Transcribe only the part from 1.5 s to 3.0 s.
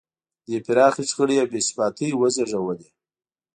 بې ثباتۍ وزېږولې.